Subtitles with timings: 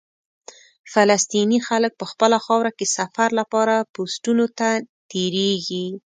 [0.93, 4.67] فلسطیني خلک په خپله خاوره کې سفر لپاره پوسټونو ته
[5.11, 5.85] تېرېږي.